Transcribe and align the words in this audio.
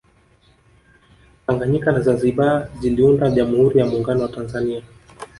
tanganyika 1.45 1.91
na 1.91 1.99
zanzibar 2.05 2.69
ziliunda 2.79 3.31
jamhuri 3.31 3.79
ya 3.79 3.85
muungano 3.85 4.21
wa 4.21 4.27
tanzania 4.29 4.83